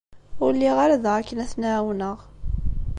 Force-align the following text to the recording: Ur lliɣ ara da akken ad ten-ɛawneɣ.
Ur 0.43 0.51
lliɣ 0.55 0.77
ara 0.85 0.95
da 1.03 1.11
akken 1.19 1.41
ad 1.43 1.49
ten-ɛawneɣ. 1.51 2.17